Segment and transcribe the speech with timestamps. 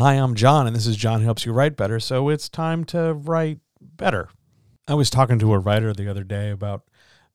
[0.00, 2.00] Hi, I'm John, and this is John Helps You Write Better.
[2.00, 4.30] So it's time to write better.
[4.88, 6.84] I was talking to a writer the other day about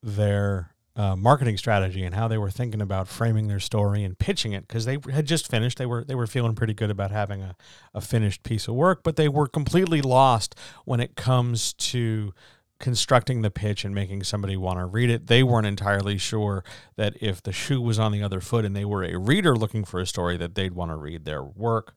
[0.00, 4.52] their uh, marketing strategy and how they were thinking about framing their story and pitching
[4.52, 5.76] it because they had just finished.
[5.76, 7.56] They were they were feeling pretty good about having a,
[7.94, 10.54] a finished piece of work, but they were completely lost
[10.84, 12.32] when it comes to
[12.78, 15.26] constructing the pitch and making somebody want to read it.
[15.26, 16.62] They weren't entirely sure
[16.94, 19.84] that if the shoe was on the other foot and they were a reader looking
[19.84, 21.94] for a story that they'd want to read their work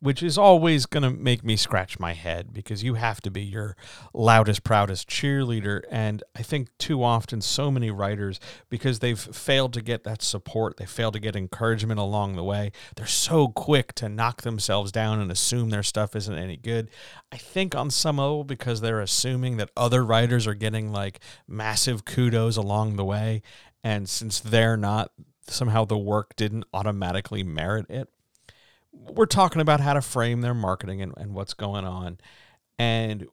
[0.00, 3.42] which is always going to make me scratch my head because you have to be
[3.42, 3.76] your
[4.14, 5.82] loudest, proudest cheerleader.
[5.90, 10.78] And I think too often, so many writers, because they've failed to get that support,
[10.78, 15.20] they fail to get encouragement along the way, they're so quick to knock themselves down
[15.20, 16.88] and assume their stuff isn't any good.
[17.30, 22.04] I think on some level, because they're assuming that other writers are getting like massive
[22.04, 23.42] kudos along the way.
[23.84, 25.12] And since they're not,
[25.46, 28.08] somehow the work didn't automatically merit it
[28.92, 32.18] we're talking about how to frame their marketing and, and what's going on.
[32.78, 33.26] And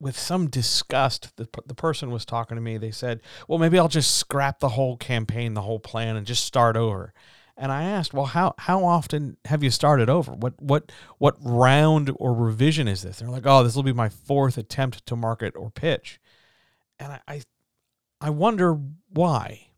[0.00, 2.78] with some disgust, the, the person was talking to me.
[2.78, 6.44] They said, Well, maybe I'll just scrap the whole campaign, the whole plan, and just
[6.44, 7.12] start over.
[7.56, 10.32] And I asked, Well, how, how often have you started over?
[10.32, 13.18] What, what, what round or revision is this?
[13.18, 16.18] They're like, Oh, this will be my fourth attempt to market or pitch.
[16.98, 17.42] And I, I,
[18.20, 18.78] I wonder
[19.10, 19.69] why.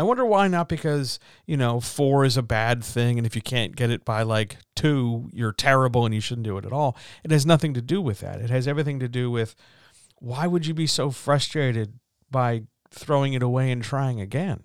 [0.00, 3.18] I wonder why not because, you know, four is a bad thing.
[3.18, 6.56] And if you can't get it by like two, you're terrible and you shouldn't do
[6.56, 6.96] it at all.
[7.24, 8.40] It has nothing to do with that.
[8.40, 9.56] It has everything to do with
[10.20, 11.94] why would you be so frustrated
[12.30, 14.64] by throwing it away and trying again?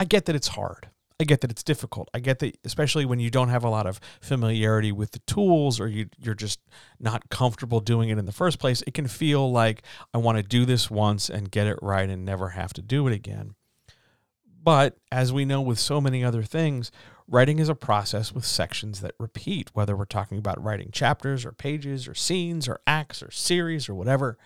[0.00, 0.88] I get that it's hard.
[1.20, 2.08] I get that it's difficult.
[2.14, 5.80] I get that, especially when you don't have a lot of familiarity with the tools
[5.80, 6.60] or you, you're just
[7.00, 9.82] not comfortable doing it in the first place, it can feel like
[10.14, 13.08] I want to do this once and get it right and never have to do
[13.08, 13.56] it again.
[14.62, 16.90] But as we know with so many other things,
[17.28, 21.52] writing is a process with sections that repeat, whether we're talking about writing chapters or
[21.52, 24.36] pages or scenes or acts or series or whatever.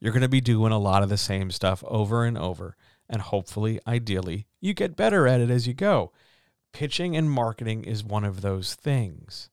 [0.00, 2.76] You're going to be doing a lot of the same stuff over and over.
[3.08, 6.12] And hopefully, ideally, you get better at it as you go.
[6.72, 9.50] Pitching and marketing is one of those things.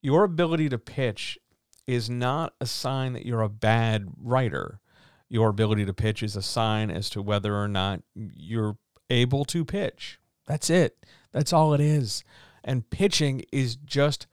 [0.00, 1.38] Your ability to pitch
[1.86, 4.80] is not a sign that you're a bad writer.
[5.28, 8.78] Your ability to pitch is a sign as to whether or not you're
[9.12, 10.18] able to pitch.
[10.46, 10.96] That's it.
[11.32, 12.24] That's all it is.
[12.64, 14.26] And pitching is just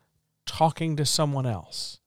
[0.45, 2.00] talking to someone else.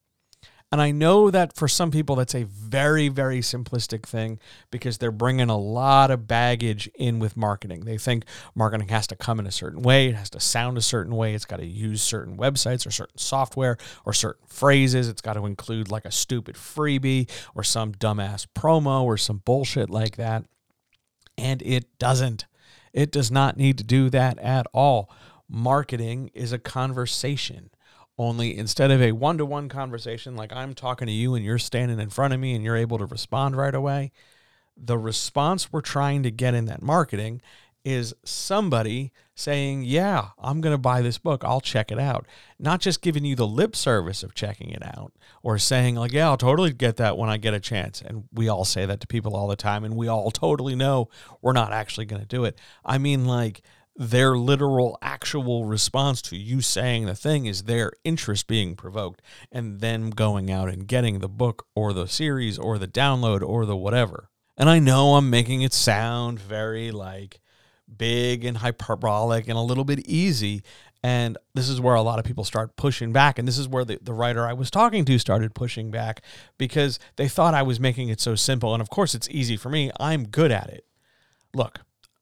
[0.72, 4.40] And I know that for some people, that's a very, very simplistic thing
[4.70, 7.84] because they're bringing a lot of baggage in with marketing.
[7.84, 8.24] They think
[8.54, 11.34] marketing has to come in a certain way, it has to sound a certain way,
[11.34, 15.44] it's got to use certain websites or certain software or certain phrases, it's got to
[15.44, 20.46] include like a stupid freebie or some dumbass promo or some bullshit like that.
[21.36, 22.46] And it doesn't.
[22.92, 25.10] It does not need to do that at all.
[25.48, 27.70] Marketing is a conversation.
[28.18, 31.58] Only instead of a one to one conversation, like I'm talking to you and you're
[31.58, 34.12] standing in front of me and you're able to respond right away,
[34.76, 37.40] the response we're trying to get in that marketing
[37.84, 41.42] is somebody saying, Yeah, I'm going to buy this book.
[41.44, 42.26] I'll check it out.
[42.58, 45.12] Not just giving you the lip service of checking it out
[45.42, 48.02] or saying, like, Yeah, I'll totally get that when I get a chance.
[48.02, 49.84] And we all say that to people all the time.
[49.84, 51.08] And we all totally know
[51.40, 52.58] we're not actually going to do it.
[52.84, 53.62] I mean, like,
[53.94, 59.20] their literal actual response to you saying the thing is their interest being provoked
[59.50, 63.66] and then going out and getting the book or the series or the download or
[63.66, 64.30] the whatever.
[64.56, 67.40] And I know I'm making it sound very like
[67.98, 70.62] big and hyperbolic and a little bit easy.
[71.02, 73.38] And this is where a lot of people start pushing back.
[73.38, 76.22] And this is where the, the writer I was talking to started pushing back
[76.58, 78.72] because they thought I was making it so simple.
[78.72, 79.90] And of course, it's easy for me.
[79.98, 80.86] I'm good at it.
[81.54, 81.80] Look,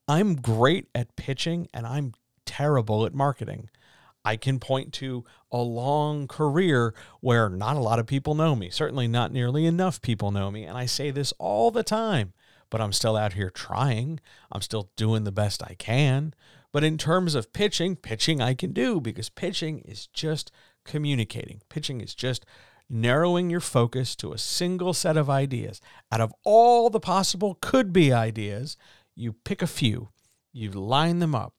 [0.09, 2.15] I'm great at pitching and I'm
[2.47, 3.69] terrible at marketing.
[4.25, 8.71] I can point to a long career where not a lot of people know me.
[8.71, 10.65] Certainly not nearly enough people know me.
[10.65, 12.33] And I say this all the time
[12.71, 14.21] but I'm still out here trying.
[14.51, 16.35] I'm still doing the best I can.
[16.73, 20.51] But in terms of pitching, pitching I can do because pitching is just
[20.85, 21.63] communicating.
[21.69, 22.47] Pitching is just
[22.89, 25.81] narrowing your focus to a single set of ideas.
[26.11, 28.77] Out of all the possible could be ideas,
[29.15, 30.09] you pick a few,
[30.53, 31.55] you line them up,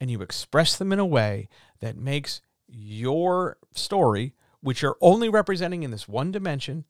[0.00, 1.48] and you express them in a way
[1.80, 4.34] that makes your story
[4.64, 6.86] which you're only representing in this one dimension,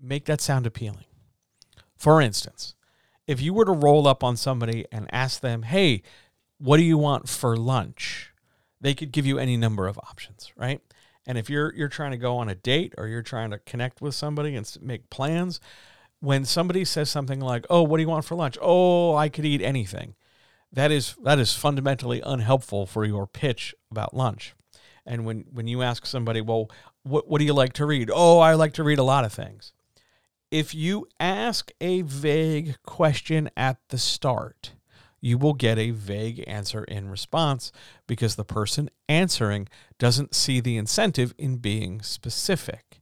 [0.00, 1.04] make that sound appealing.
[1.98, 2.76] For instance,
[3.32, 6.02] if you were to roll up on somebody and ask them, hey,
[6.58, 8.30] what do you want for lunch?
[8.78, 10.82] They could give you any number of options, right?
[11.26, 14.02] And if you're you're trying to go on a date or you're trying to connect
[14.02, 15.60] with somebody and make plans,
[16.20, 19.44] when somebody says something like, "Oh, what do you want for lunch?" "Oh, I could
[19.44, 20.14] eat anything."
[20.72, 24.54] That is that is fundamentally unhelpful for your pitch about lunch.
[25.06, 26.68] And when when you ask somebody, "Well,
[27.04, 29.32] what what do you like to read?" "Oh, I like to read a lot of
[29.32, 29.72] things."
[30.52, 34.72] If you ask a vague question at the start,
[35.18, 37.72] you will get a vague answer in response
[38.06, 39.66] because the person answering
[39.98, 43.00] doesn't see the incentive in being specific.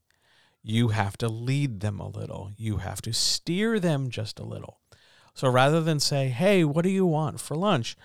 [0.62, 4.78] You have to lead them a little, you have to steer them just a little.
[5.34, 7.96] So rather than say, Hey, what do you want for lunch?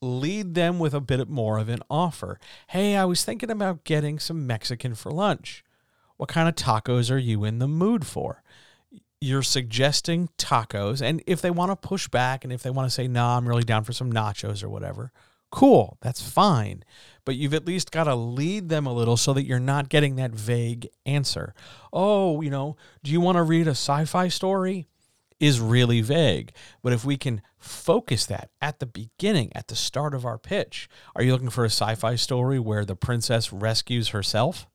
[0.00, 2.38] Lead them with a bit more of an offer.
[2.68, 5.64] Hey, I was thinking about getting some Mexican for lunch.
[6.22, 8.44] What kind of tacos are you in the mood for?
[9.20, 12.90] you're suggesting tacos and if they want to push back and if they want to
[12.92, 15.12] say nah, i'm really down for some nachos or whatever
[15.50, 16.84] cool that's fine.
[17.24, 20.16] But you've at least got to lead them a little so that you're not getting
[20.16, 21.54] that vague answer.
[21.92, 24.86] Oh you know do you want to read a sci-fi story?
[25.40, 26.52] is really vague.
[26.84, 30.88] But if we can focus that at the beginning at the start of our pitch
[31.16, 34.68] are you looking for a sci-fi story where the princess rescues herself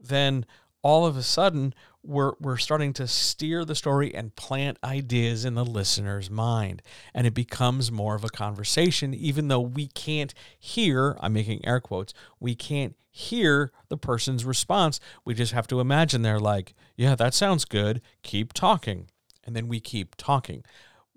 [0.00, 0.46] then
[0.82, 1.74] all of a sudden
[2.06, 6.80] we're we're starting to steer the story and plant ideas in the listener's mind.
[7.12, 11.80] And it becomes more of a conversation even though we can't hear I'm making air
[11.80, 15.00] quotes we can't hear the person's response.
[15.24, 18.00] We just have to imagine they're like yeah that sounds good.
[18.22, 19.10] Keep talking.
[19.44, 20.64] And then we keep talking.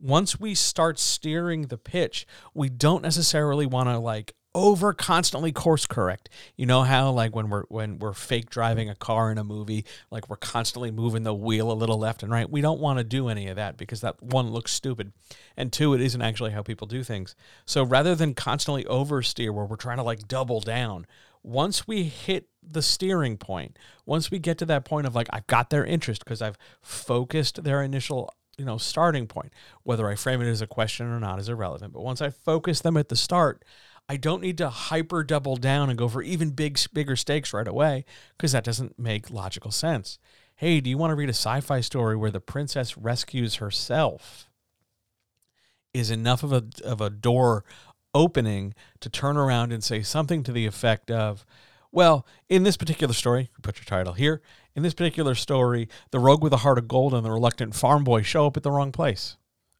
[0.01, 5.85] Once we start steering the pitch we don't necessarily want to like over constantly course
[5.85, 6.29] correct.
[6.55, 9.85] You know how like when we're when we're fake driving a car in a movie,
[10.09, 12.49] like we're constantly moving the wheel a little left and right.
[12.49, 15.13] We don't want to do any of that because that one looks stupid.
[15.55, 17.35] And two, it isn't actually how people do things.
[17.65, 21.05] So rather than constantly oversteer where we're trying to like double down,
[21.43, 25.47] once we hit the steering point, once we get to that point of like I've
[25.47, 29.53] got their interest because I've focused their initial you know starting point
[29.83, 32.81] whether i frame it as a question or not is irrelevant but once i focus
[32.81, 33.63] them at the start
[34.11, 37.67] I don't need to hyper double down and go for even big bigger stakes right
[37.67, 40.17] away because that doesn't make logical sense.
[40.55, 44.49] Hey, do you want to read a sci-fi story where the princess rescues herself?
[45.93, 47.63] Is enough of a of a door
[48.15, 51.45] opening to turn around and say something to the effect of,
[51.91, 54.41] well, in this particular story, put your title here.
[54.75, 58.03] In this particular story, the rogue with a heart of gold and the reluctant farm
[58.03, 59.37] boy show up at the wrong place.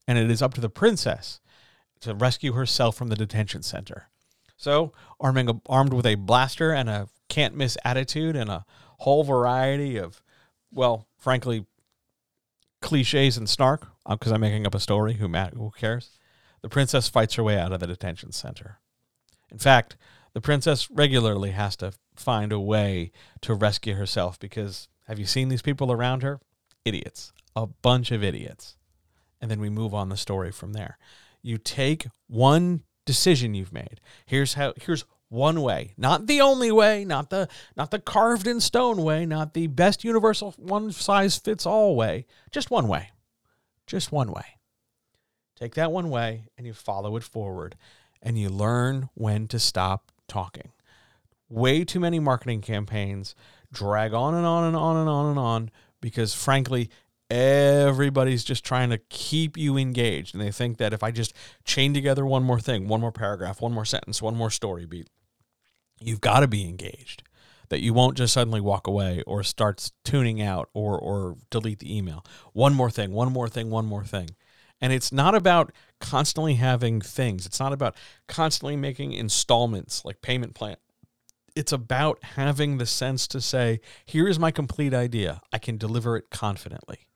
[0.08, 1.42] And it is up to the princess
[2.02, 4.10] to rescue herself from the detention center.
[4.60, 4.92] So,
[5.22, 8.66] arming a, armed with a blaster and a can't miss attitude and a
[8.98, 10.22] whole variety of,
[10.70, 11.66] well, frankly,
[12.82, 15.14] cliches and snark, uh, because I'm making up a story.
[15.14, 16.20] Who, who cares?
[16.62, 18.80] The princess fights her way out of the detention center.
[19.50, 19.96] In fact,
[20.34, 25.48] the princess regularly has to find a way to rescue herself because have you seen
[25.48, 26.42] these people around her?
[26.84, 27.32] Idiots.
[27.56, 28.76] A bunch of idiots.
[29.40, 30.98] And then we move on the story from there.
[31.42, 34.00] You take one decision you've made.
[34.28, 38.60] Here's how here's one way, not the only way, not the not the carved in
[38.60, 43.10] stone way, not the best universal one size fits all way, just one way.
[43.88, 44.46] Just one way.
[45.60, 47.76] Take that one way and you follow it forward
[48.22, 50.72] and you learn when to stop talking.
[51.50, 53.34] Way too many marketing campaigns
[53.74, 56.92] drag on and on and on and on and on because frankly
[57.30, 60.34] everybody's just trying to keep you engaged.
[60.34, 61.34] And they think that if i just
[61.64, 65.10] chain together one more thing one more paragraph one more sentence one more story beat
[66.02, 67.24] you've got to be engaged.
[67.70, 71.96] That you won't just suddenly walk away or start tuning out or or delete the
[71.96, 72.26] email.
[72.54, 74.32] One more thing one more thing one more thing.
[74.82, 77.46] And it's not about constantly having things.
[77.46, 77.96] It's not about
[78.28, 80.78] constantly making installments like payment plan.
[81.56, 85.42] It's about having the sense to say here is my complete idea.
[85.54, 87.09] I can deliver it confidently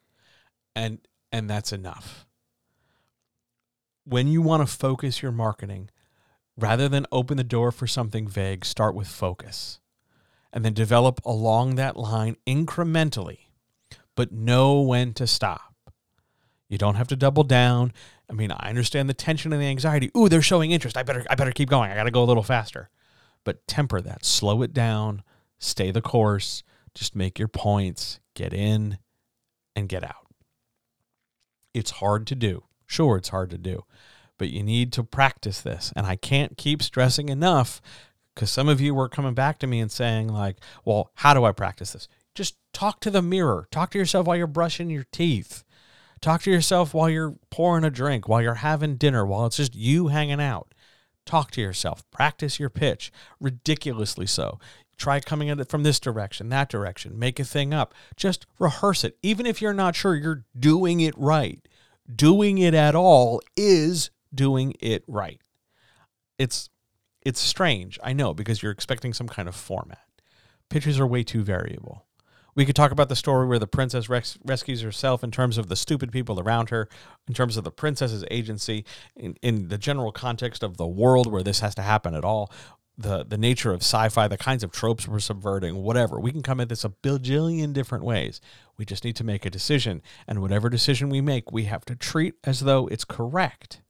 [0.76, 1.00] and
[1.32, 2.26] and that's enough.
[4.06, 5.90] When you want to focus your marketing,
[6.58, 9.80] rather than open the door for something vague, start with focus.
[10.52, 13.40] And then develop along that line incrementally,
[14.16, 15.74] but know when to stop.
[16.70, 17.92] You don't have to double down.
[18.30, 20.12] I mean, I understand the tension and the anxiety.
[20.16, 20.98] Ooh, they're showing interest.
[20.98, 21.92] I better I better keep going.
[21.92, 22.90] I got to go a little faster.
[23.44, 24.26] But temper that.
[24.26, 25.24] Slow it down.
[25.60, 26.64] Stay the course.
[26.94, 28.20] Just make your points.
[28.36, 29.00] Get in
[29.76, 30.23] and get out.
[31.74, 32.64] It's hard to do.
[32.86, 33.86] Sure, it's hard to do,
[34.38, 35.92] but you need to practice this.
[35.96, 37.82] And I can't keep stressing enough
[38.34, 41.44] Because some of you were coming back to me and saying, like, well, how do
[41.46, 42.08] I practice this?
[42.34, 43.68] Just talk to the mirror.
[43.72, 45.64] Talk to yourself while you're brushing your teeth.
[46.20, 49.76] Talk to yourself while you're pouring a drink, while you're having dinner, while it's just
[49.76, 50.74] you hanging out.
[51.26, 52.10] Talk to yourself.
[52.12, 54.60] Practice your pitch, ridiculously so.
[54.98, 57.18] Try coming at it from this direction, that direction.
[57.18, 57.94] Make a thing up.
[58.16, 59.18] Just rehearse it.
[59.22, 61.68] Even if you're not sure you're doing it right,
[62.14, 65.42] doing it at all is doing it right.
[66.38, 66.70] It's
[67.26, 70.06] it's strange, I know, because you're expecting some kind of format.
[70.70, 72.06] Pitches are way too variable.
[72.56, 75.70] We could talk about the story where the princess res- rescues herself in terms of
[75.70, 76.88] the stupid people around her,
[77.28, 78.86] in terms of the princess's agency,
[79.16, 82.52] in, in the general context of the world where this has to happen at all,
[82.98, 86.20] the, the nature of sci fi, the kinds of tropes we're subverting, whatever.
[86.20, 88.40] We can come at this a bajillion different ways.
[88.78, 90.02] We just need to make a decision.
[90.28, 93.82] And whatever decision we make, we have to treat as though it's correct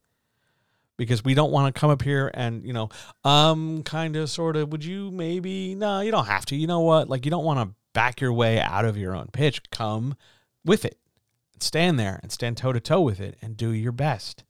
[0.98, 2.88] because we don't want to come up here and you know
[3.24, 6.82] um kind of sort of would you maybe no you don't have to you know
[6.82, 10.16] what like you don't want to back your way out of your own pitch come
[10.64, 10.98] with it
[11.60, 14.44] stand there and stand toe to toe with it and do your best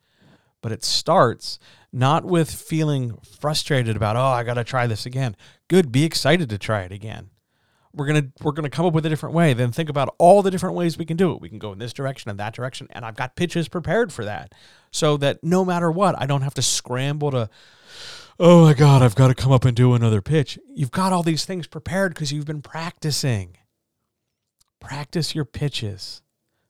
[0.63, 1.59] but it starts
[1.91, 5.35] not with feeling frustrated about oh i got to try this again.
[5.67, 7.29] Good be excited to try it again.
[7.93, 9.53] We're gonna we're gonna come up with a different way.
[9.53, 11.41] Then think about all the different ways we can do it.
[11.41, 14.25] We can go in this direction and that direction and i've got pitches prepared for
[14.25, 14.55] that
[14.89, 17.49] so that no matter what i don't have to scramble to
[18.39, 20.57] oh my god i've got to come up and do another pitch.
[20.73, 23.57] You've got all these things prepared because you've been practicing.
[24.79, 26.21] Practice your pitches.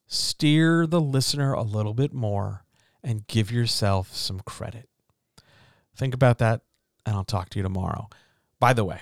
[0.08, 2.63] Steer the listener a little bit more
[3.04, 4.90] and give yourself some credit
[5.96, 6.62] think about that
[7.06, 8.08] and i'll talk to you tomorrow
[8.60, 9.02] by the way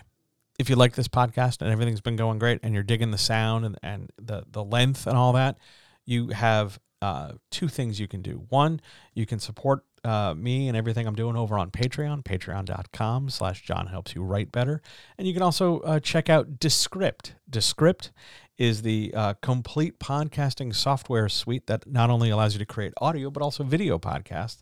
[0.62, 3.66] if you like this podcast and everything's been going great and you're digging the sound
[3.66, 5.58] and, and the, the length and all that,
[6.06, 8.44] you have uh, two things you can do.
[8.50, 8.80] One,
[9.16, 13.88] you can support uh, me and everything I'm doing over on Patreon, patreon.com slash John
[13.88, 14.82] helps you write better.
[15.18, 17.34] And you can also uh, check out Descript.
[17.50, 18.12] Descript
[18.62, 23.32] is the uh, complete podcasting software suite that not only allows you to create audio,
[23.32, 24.62] but also video podcasts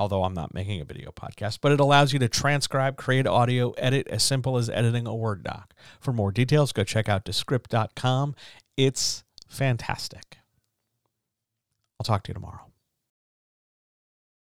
[0.00, 3.72] although I'm not making a video podcast, but it allows you to transcribe, create audio,
[3.72, 5.74] edit as simple as editing a Word doc.
[6.00, 8.34] For more details, go check out descript.com.
[8.78, 10.38] It's fantastic.
[12.00, 12.69] I'll talk to you tomorrow.